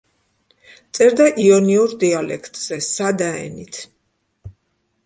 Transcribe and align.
წერდა 0.99 1.27
იონიურ 1.43 1.93
დიალექტზე, 2.05 2.81
სადა 2.89 3.29
ენით. 3.47 3.85